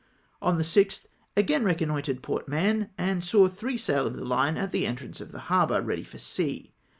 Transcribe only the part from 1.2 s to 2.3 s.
again reconnoitred